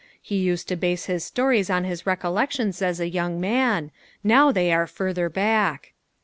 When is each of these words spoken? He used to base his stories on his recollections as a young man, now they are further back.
He 0.19 0.37
used 0.37 0.67
to 0.69 0.75
base 0.75 1.05
his 1.05 1.23
stories 1.23 1.69
on 1.69 1.83
his 1.83 2.07
recollections 2.07 2.81
as 2.81 2.99
a 2.99 3.07
young 3.07 3.39
man, 3.39 3.91
now 4.23 4.51
they 4.51 4.73
are 4.73 4.87
further 4.87 5.29
back. 5.29 5.93